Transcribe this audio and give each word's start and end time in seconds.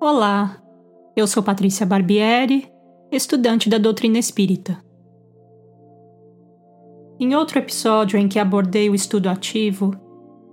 Olá, 0.00 0.62
eu 1.16 1.26
sou 1.26 1.42
Patrícia 1.42 1.84
Barbieri, 1.84 2.70
estudante 3.10 3.68
da 3.68 3.78
doutrina 3.78 4.16
espírita. 4.16 4.78
Em 7.18 7.34
outro 7.34 7.58
episódio 7.58 8.16
em 8.16 8.28
que 8.28 8.38
abordei 8.38 8.88
o 8.88 8.94
estudo 8.94 9.28
ativo, 9.28 9.90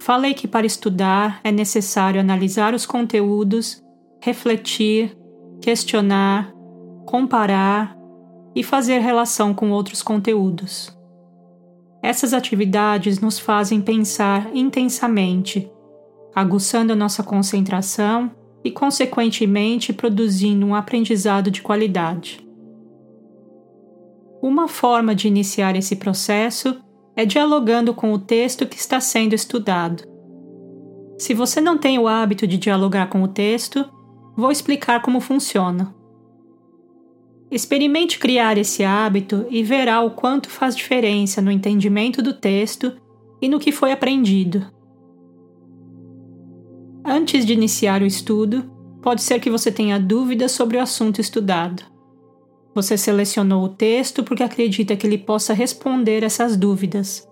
falei 0.02 0.34
que 0.34 0.48
para 0.48 0.66
estudar 0.66 1.42
é 1.44 1.52
necessário 1.52 2.20
analisar 2.20 2.74
os 2.74 2.88
conteúdos, 2.88 3.84
refletir, 4.20 5.16
questionar, 5.62 6.52
comparar 7.06 7.96
e 8.56 8.64
fazer 8.64 8.98
relação 8.98 9.54
com 9.54 9.70
outros 9.70 10.02
conteúdos. 10.02 10.92
Essas 12.02 12.34
atividades 12.34 13.20
nos 13.20 13.38
fazem 13.38 13.80
pensar 13.80 14.50
intensamente, 14.56 15.72
aguçando 16.34 16.94
a 16.94 16.96
nossa 16.96 17.22
concentração 17.22 18.32
e, 18.66 18.72
consequentemente, 18.72 19.94
produzindo 19.94 20.66
um 20.66 20.74
aprendizado 20.74 21.52
de 21.52 21.62
qualidade. 21.62 22.44
Uma 24.42 24.68
forma 24.68 25.14
de 25.14 25.28
iniciar 25.28 25.76
esse 25.76 25.96
processo 25.96 26.82
é 27.16 27.26
dialogando 27.28 27.94
com 27.94 28.12
o 28.12 28.18
texto 28.18 28.66
que 28.66 28.76
está 28.76 29.00
sendo 29.00 29.34
estudado. 29.34 30.04
Se 31.16 31.36
você 31.36 31.62
não 31.62 31.78
tem 31.78 32.00
o 32.00 32.08
hábito 32.08 32.48
de 32.48 32.58
dialogar 32.58 33.08
com 33.08 33.22
o 33.22 33.28
texto, 33.28 33.86
vou 34.36 34.52
explicar 34.52 35.04
como 35.04 35.22
funciona. 35.22 35.94
Experimente 37.52 38.18
criar 38.18 38.58
esse 38.58 38.84
hábito 38.84 39.46
e 39.52 39.62
verá 39.62 40.02
o 40.02 40.10
quanto 40.10 40.50
faz 40.50 40.76
diferença 40.76 41.40
no 41.40 41.52
entendimento 41.52 42.20
do 42.20 42.34
texto 42.34 42.94
e 43.40 43.48
no 43.48 43.60
que 43.60 43.72
foi 43.72 43.92
aprendido. 43.92 44.75
Antes 47.08 47.46
de 47.46 47.54
iniciar 47.54 48.02
o 48.02 48.06
estudo, 48.06 48.64
pode 49.00 49.22
ser 49.22 49.40
que 49.40 49.52
você 49.52 49.72
tenha 49.72 50.00
dúvidas 50.00 50.52
sobre 50.52 50.76
o 50.76 50.82
assunto 50.82 51.22
estudado. 51.22 51.84
Você 52.74 52.98
selecionou 52.98 53.64
o 53.64 53.70
texto 53.70 54.24
porque 54.24 54.42
acredita 54.42 54.96
que 54.96 55.06
ele 55.06 55.20
possa 55.20 55.54
responder 55.54 56.24
essas 56.24 56.58
dúvidas. 56.58 57.30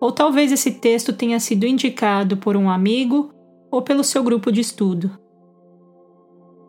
Ou 0.00 0.12
talvez 0.12 0.52
esse 0.52 0.70
texto 0.70 1.12
tenha 1.12 1.40
sido 1.40 1.66
indicado 1.66 2.36
por 2.36 2.56
um 2.56 2.70
amigo 2.70 3.34
ou 3.72 3.82
pelo 3.82 4.04
seu 4.04 4.22
grupo 4.22 4.52
de 4.52 4.60
estudo. 4.60 5.10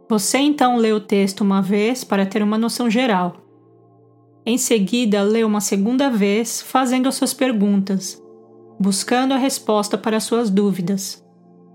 Você 0.10 0.40
então 0.40 0.76
lê 0.76 0.92
o 0.92 1.00
texto 1.00 1.42
uma 1.42 1.62
vez 1.62 2.04
para 2.04 2.26
ter 2.26 2.42
uma 2.42 2.58
noção 2.58 2.90
geral. 2.90 3.46
Em 4.44 4.58
seguida, 4.58 5.22
lê 5.22 5.44
uma 5.44 5.62
segunda 5.62 6.10
vez, 6.10 6.64
fazendo 6.64 7.08
as 7.08 7.14
suas 7.14 7.32
perguntas, 7.32 8.20
buscando 8.80 9.36
a 9.36 9.38
resposta 9.38 10.00
para 10.00 10.20
suas 10.20 10.50
dúvidas 10.50 11.29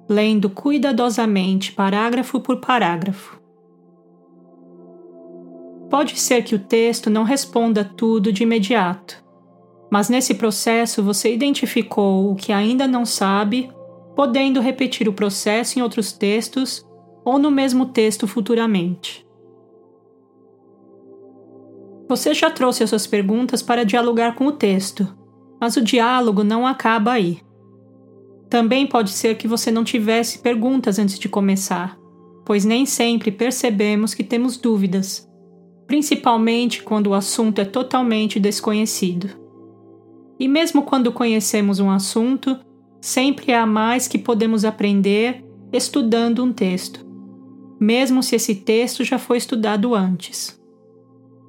lendo 0.09 0.51
cuidadosamente 0.51 1.73
parágrafo 1.73 2.41
por 2.41 2.61
parágrafo. 2.61 3.41
Pode 5.89 6.19
ser 6.19 6.43
que 6.43 6.55
o 6.55 6.59
texto 6.59 7.09
não 7.09 7.23
responda 7.23 7.85
tudo 7.85 8.33
de 8.33 8.43
imediato, 8.43 9.23
mas 9.91 10.09
nesse 10.09 10.35
processo 10.35 11.03
você 11.03 11.33
identificou 11.33 12.33
o 12.33 12.35
que 12.35 12.53
ainda 12.53 12.87
não 12.87 13.07
sabe, 13.07 13.71
podendo 14.17 14.61
repetir 14.61 15.09
o 15.09 15.13
processo 15.13 15.79
em 15.79 15.83
outros 15.83 16.13
textos 16.13 16.85
ou 17.25 17.39
no 17.39 17.51
mesmo 17.51 17.87
texto 17.87 18.27
futuramente. 18.27 19.25
Você 22.09 22.35
já 22.35 22.51
trouxe 22.51 22.83
as 22.83 22.91
suas 22.91 23.07
perguntas 23.07 23.63
para 23.63 23.85
dialogar 23.85 24.35
com 24.35 24.47
o 24.47 24.53
texto, 24.53 25.17
mas 25.61 25.77
o 25.77 25.81
diálogo 25.83 26.45
não 26.45 26.67
acaba 26.67 27.13
aí. 27.13 27.41
Também 28.49 28.87
pode 28.87 29.11
ser 29.11 29.37
que 29.37 29.49
você 29.49 29.71
não 29.71 29.85
tivesse 29.85 30.39
perguntas 30.39 30.99
antes 30.99 31.19
de 31.19 31.29
começar, 31.29 31.99
pois 32.45 32.65
nem 32.65 32.87
sempre 32.87 33.31
percebemos 33.31 34.15
que 34.15 34.23
temos 34.23 34.57
dúvidas, 34.57 35.29
principalmente 35.87 36.83
quando 36.83 37.09
o 37.09 37.15
assunto 37.15 37.61
é 37.61 37.65
totalmente 37.65 38.39
desconhecido. 38.39 39.31
E 40.39 40.49
mesmo 40.49 40.83
quando 40.83 41.13
conhecemos 41.13 41.81
um 41.81 41.91
assunto, 41.91 42.59
sempre 43.01 43.53
há 43.53 43.67
mais 43.67 44.09
que 44.09 44.19
podemos 44.19 44.65
aprender 44.65 45.45
estudando 45.73 46.45
um 46.45 46.53
texto, 46.53 47.05
mesmo 47.81 48.23
se 48.23 48.37
esse 48.37 48.55
texto 48.55 49.05
já 49.05 49.19
foi 49.19 49.39
estudado 49.39 49.95
antes. 49.95 50.61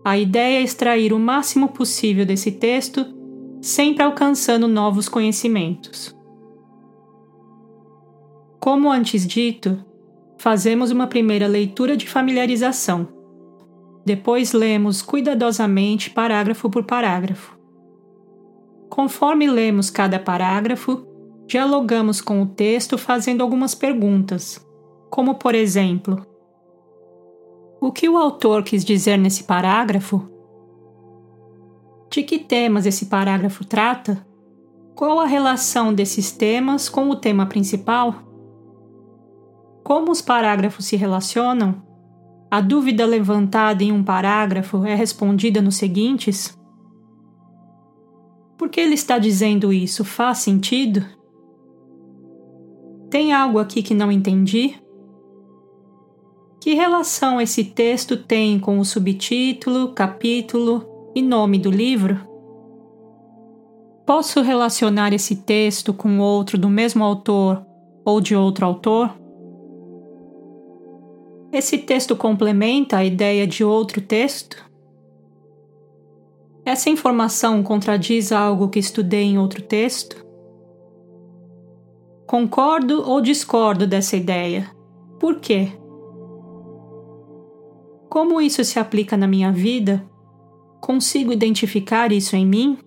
A 0.03 0.17
ideia 0.17 0.59
é 0.59 0.63
extrair 0.63 1.13
o 1.13 1.19
máximo 1.19 1.69
possível 1.69 2.25
desse 2.25 2.51
texto, 2.51 3.06
sempre 3.62 4.03
alcançando 4.03 4.67
novos 4.67 5.09
conhecimentos. 5.09 6.16
Como 8.65 8.91
antes 8.91 9.27
dito, 9.27 9.77
fazemos 10.39 10.89
uma 10.89 11.05
primeira 11.05 11.45
leitura 11.45 11.95
de 11.95 12.09
familiarização. 12.09 13.07
Depois 14.03 14.53
lemos 14.53 15.03
cuidadosamente 15.03 16.09
parágrafo 16.09 16.67
por 16.67 16.83
parágrafo. 16.83 17.55
Conforme 18.89 19.45
lemos 19.45 19.91
cada 19.91 20.17
parágrafo, 20.17 21.05
dialogamos 21.45 22.21
com 22.21 22.41
o 22.41 22.47
texto 22.47 22.97
fazendo 22.97 23.43
algumas 23.43 23.75
perguntas, 23.75 24.67
como 25.11 25.35
por 25.35 25.53
exemplo: 25.53 26.25
O 27.79 27.91
que 27.91 28.09
o 28.09 28.17
autor 28.17 28.63
quis 28.63 28.83
dizer 28.83 29.17
nesse 29.17 29.43
parágrafo? 29.43 30.27
De 32.09 32.23
que 32.23 32.39
temas 32.39 32.87
esse 32.87 33.05
parágrafo 33.05 33.63
trata? 33.63 34.25
Qual 34.95 35.19
a 35.19 35.27
relação 35.27 35.93
desses 35.93 36.31
temas 36.31 36.89
com 36.89 37.11
o 37.11 37.15
tema 37.15 37.45
principal? 37.45 38.25
Como 39.85 40.12
os 40.12 40.19
parágrafos 40.19 40.85
se 40.85 40.96
relacionam, 40.96 41.75
a 42.50 42.59
dúvida 42.59 43.06
levantada 43.06 43.84
em 43.84 43.91
um 43.91 44.03
parágrafo 44.03 44.84
é 44.84 44.96
respondida 44.96 45.62
nos 45.62 45.75
seguintes? 45.75 46.57
Por 48.57 48.68
que 48.68 48.81
ele 48.81 48.95
está 48.95 49.19
dizendo 49.19 49.72
isso? 49.72 50.03
Faz 50.03 50.40
sentido? 50.40 51.06
Tem 53.12 53.31
algo 53.31 53.59
aqui 53.59 53.84
que 53.84 53.94
não 53.94 54.12
entendi? 54.12 54.74
Que 56.59 56.74
relação 56.74 57.40
esse 57.40 57.63
texto 57.63 58.18
tem 58.18 58.59
com 58.59 58.79
o 58.79 58.85
subtítulo, 58.85 59.90
capítulo 59.90 61.12
e 61.13 61.22
nome 61.22 61.59
do 61.59 61.69
livro? 61.69 62.28
Posso 64.03 64.41
relacionar 64.41 65.13
esse 65.13 65.35
texto 65.35 65.94
com 65.94 66.18
outro 66.18 66.57
do 66.57 66.69
mesmo 66.69 67.03
autor 67.03 67.63
ou 68.03 68.19
de 68.19 68.35
outro 68.35 68.66
autor? 68.66 69.25
Esse 71.51 71.78
texto 71.78 72.16
complementa 72.16 72.97
a 72.97 73.06
ideia 73.06 73.47
de 73.47 73.63
outro 73.63 74.01
texto? 74.01 74.63
Essa 76.66 76.89
informação 76.89 77.61
contradiz 77.61 78.31
algo 78.31 78.69
que 78.69 78.79
estudei 78.79 79.23
em 79.23 79.38
outro 79.38 79.61
texto? 79.61 80.25
Concordo 82.25 83.07
ou 83.07 83.22
discordo 83.22 83.85
dessa 83.85 84.17
ideia? 84.17 84.69
Por 85.19 85.39
quê? 85.39 85.72
Como 88.09 88.41
isso 88.41 88.63
se 88.63 88.79
aplica 88.79 89.16
na 89.16 89.27
minha 89.27 89.51
vida? 89.51 90.03
Consigo 90.81 91.31
identificar 91.31 92.12
isso 92.12 92.35
em 92.35 92.45
mim? 92.45 92.79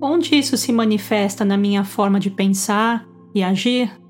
Onde 0.00 0.34
isso 0.34 0.56
se 0.56 0.72
manifesta 0.72 1.44
na 1.44 1.56
minha 1.56 1.84
forma 1.84 2.18
de 2.18 2.28
pensar 2.28 3.06
e 3.32 3.42
agir? 3.42 4.01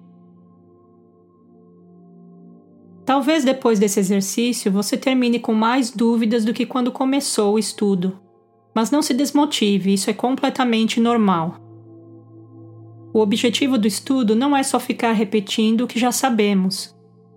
Talvez 3.13 3.45
depois 3.45 3.79
desse 3.79 4.01
exercício 4.01 4.73
você 4.73 4.97
termine 4.97 5.39
com 5.39 5.53
mais 5.53 5.91
dúvidas 5.91 6.47
do 6.47 6.55
que 6.55 6.65
quando 6.65 6.91
começou 6.91 7.53
o 7.53 7.59
estudo. 7.59 8.19
Mas 8.75 8.91
não 8.91 9.03
se 9.03 9.13
desmotive, 9.13 9.93
isso 9.93 10.09
é 10.09 10.15
completamente 10.15 10.99
normal. 10.99 11.57
O 13.13 13.19
objetivo 13.19 13.77
do 13.77 13.87
estudo 13.87 14.35
não 14.35 14.57
é 14.57 14.63
só 14.63 14.81
ficar 14.81 15.13
repetindo 15.13 15.83
o 15.83 15.87
que 15.87 15.99
já 15.99 16.11
sabemos, 16.11 16.97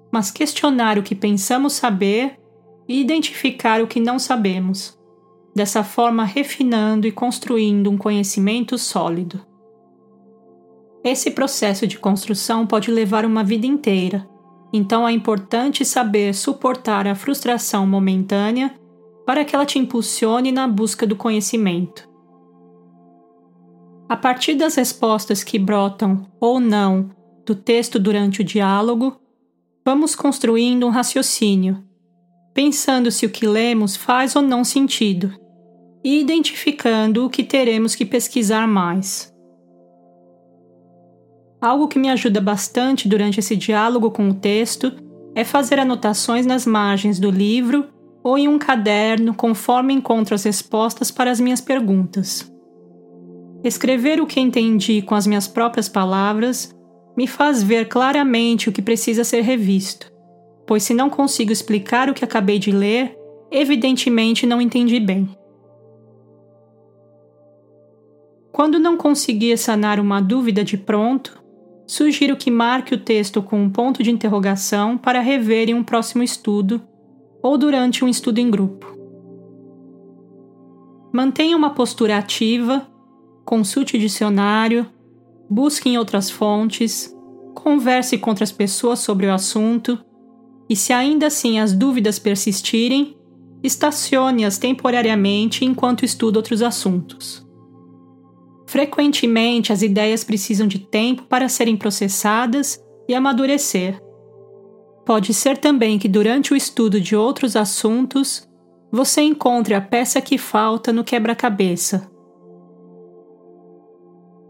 mas 0.10 0.32
questionar 0.32 0.98
o 0.98 1.04
que 1.04 1.14
pensamos 1.14 1.74
saber 1.74 2.40
e 2.88 3.02
identificar 3.02 3.84
o 3.84 3.88
que 3.88 4.00
não 4.00 4.18
sabemos, 4.18 4.98
dessa 5.54 5.84
forma 5.84 6.24
refinando 6.24 7.06
e 7.06 7.12
construindo 7.12 7.92
um 7.92 7.98
conhecimento 7.98 8.78
sólido. 8.78 9.46
Esse 11.04 11.32
processo 11.32 11.86
de 11.86 12.00
construção 12.00 12.66
pode 12.66 12.90
levar 12.90 13.26
uma 13.26 13.44
vida 13.44 13.68
inteira 13.68 14.26
então 14.76 15.08
é 15.08 15.12
importante 15.12 15.86
saber 15.86 16.34
suportar 16.34 17.08
a 17.08 17.16
frustração 17.16 17.88
momentânea 17.88 18.76
para 19.26 19.46
que 19.46 19.56
ela 19.56 19.66
te 19.66 19.80
impulsione 19.80 20.52
na 20.52 20.68
busca 20.68 21.08
do 21.08 21.16
conhecimento. 21.16 22.08
A 24.08 24.18
partir 24.18 24.56
das 24.56 24.76
respostas 24.76 25.44
que 25.44 25.58
brotam 25.58 26.30
ou 26.40 26.60
não 26.60 27.10
do 27.46 27.56
texto 27.56 27.98
durante 27.98 28.42
o 28.42 28.44
diálogo, 28.44 29.20
vamos 29.84 30.16
construindo 30.16 30.86
um 30.86 30.90
raciocínio, 30.92 31.84
pensando 32.54 33.10
se 33.10 33.26
o 33.26 33.30
que 33.30 33.48
lemos 33.48 33.96
faz 33.96 34.36
ou 34.36 34.42
não 34.42 34.64
sentido 34.64 35.34
e 36.04 36.20
identificando 36.20 37.26
o 37.26 37.30
que 37.30 37.44
teremos 37.44 37.96
que 37.96 38.06
pesquisar 38.06 38.68
mais. 38.68 39.34
Algo 41.66 41.88
que 41.88 41.98
me 41.98 42.12
ajuda 42.12 42.40
bastante 42.40 43.08
durante 43.08 43.40
esse 43.40 43.56
diálogo 43.56 44.12
com 44.12 44.30
o 44.30 44.36
texto 44.36 44.92
é 45.34 45.44
fazer 45.44 45.80
anotações 45.80 46.46
nas 46.46 46.64
margens 46.64 47.20
do 47.20 47.32
livro 47.32 47.88
ou 48.24 48.38
em 48.38 48.48
um 48.48 48.60
caderno 48.60 49.34
conforme 49.34 49.92
encontro 49.92 50.36
as 50.36 50.44
respostas 50.44 51.10
para 51.10 51.32
as 51.32 51.40
minhas 51.40 51.60
perguntas. 51.60 52.54
Escrever 53.64 54.22
o 54.22 54.28
que 54.28 54.40
entendi 54.40 55.02
com 55.02 55.16
as 55.16 55.26
minhas 55.26 55.48
próprias 55.48 55.90
palavras 55.90 56.72
me 57.18 57.26
faz 57.26 57.64
ver 57.64 57.90
claramente 57.90 58.70
o 58.70 58.72
que 58.72 58.84
precisa 58.84 59.24
ser 59.24 59.42
revisto, 59.42 60.12
pois 60.68 60.84
se 60.84 60.94
não 60.94 61.10
consigo 61.10 61.52
explicar 61.52 62.12
o 62.12 62.14
que 62.14 62.24
acabei 62.24 62.60
de 62.60 62.72
ler, 62.72 63.18
evidentemente 63.50 64.46
não 64.46 64.62
entendi 64.62 65.00
bem. 65.00 65.28
Quando 68.52 68.78
não 68.78 68.96
conseguir 68.96 69.58
sanar 69.58 70.00
uma 70.00 70.22
dúvida 70.22 70.64
de 70.64 70.78
pronto, 70.78 71.44
sugiro 71.88 72.36
que 72.36 72.50
marque 72.50 72.94
o 72.94 73.00
texto 73.00 73.42
com 73.42 73.62
um 73.62 73.70
ponto 73.70 74.02
de 74.02 74.12
interrogação 74.12 74.98
para 74.98 75.20
rever 75.20 75.70
em 75.70 75.74
um 75.74 75.84
próximo 75.84 76.24
estudo 76.24 76.82
ou 77.42 77.58
durante 77.58 78.04
um 78.04 78.08
estudo 78.08 78.40
em 78.40 78.50
grupo. 78.50 78.88
Mantenha 81.14 81.56
uma 81.56 81.70
postura 81.70 82.18
ativa, 82.18 82.88
consulte 83.46 83.98
dicionário, 83.98 84.86
busque 85.50 85.88
em 85.88 85.98
outras 85.98 86.30
fontes, 86.30 87.16
converse 87.54 88.18
com 88.18 88.32
outras 88.32 88.52
pessoas 88.52 89.00
sobre 89.00 89.28
o 89.28 89.34
assunto 89.34 89.98
e, 90.68 90.76
se 90.76 90.92
ainda 90.92 91.28
assim 91.28 91.60
as 91.60 91.72
dúvidas 91.72 92.20
persistirem, 92.20 93.16
estacione-as 93.64 94.58
temporariamente 94.58 95.64
enquanto 95.64 96.04
estuda 96.04 96.40
outros 96.40 96.62
assuntos. 96.62 97.45
Frequentemente, 98.76 99.72
as 99.72 99.82
ideias 99.82 100.26
precisam 100.26 100.68
de 100.68 100.80
tempo 100.80 101.24
para 101.30 101.48
serem 101.48 101.78
processadas 101.78 102.78
e 103.08 103.16
amadurecer. 103.16 103.98
Pode 105.06 105.34
ser 105.34 105.58
também 105.58 105.98
que 105.98 106.10
durante 106.10 106.52
o 106.52 106.58
estudo 106.58 107.00
de 107.00 107.16
outros 107.16 107.56
assuntos 107.56 108.46
você 108.92 109.22
encontre 109.22 109.74
a 109.74 109.80
peça 109.80 110.20
que 110.20 110.38
falta 110.38 110.92
no 110.92 111.06
quebra-cabeça. 111.06 112.12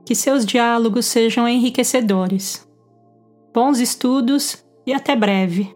Que 0.04 0.16
seus 0.16 0.44
diálogos 0.44 1.06
sejam 1.06 1.48
enriquecedores. 1.48 2.68
Bons 3.54 3.80
estudos 3.80 4.66
e 4.88 4.92
até 4.92 5.16
breve! 5.16 5.72